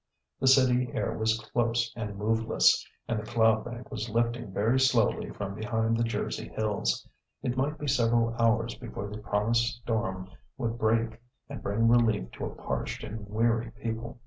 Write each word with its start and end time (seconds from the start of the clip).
The 0.39 0.47
city 0.47 0.89
air 0.93 1.15
was 1.15 1.37
close 1.39 1.93
and 1.95 2.17
moveless, 2.17 2.83
and 3.07 3.19
the 3.19 3.23
cloud 3.23 3.63
bank 3.65 3.91
was 3.91 4.09
lifting 4.09 4.51
very 4.51 4.79
slowly 4.79 5.29
from 5.29 5.53
behind 5.53 5.95
the 5.95 6.03
Jersey 6.03 6.47
hills; 6.47 7.07
it 7.43 7.55
might 7.55 7.77
be 7.77 7.87
several 7.87 8.33
hours 8.39 8.73
before 8.73 9.09
the 9.11 9.19
promised 9.19 9.75
storm 9.83 10.27
would 10.57 10.79
break 10.79 11.21
and 11.49 11.61
bring 11.61 11.87
relief 11.87 12.31
to 12.31 12.45
a 12.47 12.55
parched 12.55 13.03
and 13.03 13.29
weary 13.29 13.69
people. 13.79 14.19